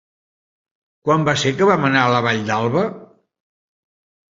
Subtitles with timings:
[1.09, 2.89] Quan va ser que vam anar a la Vall d'Alba?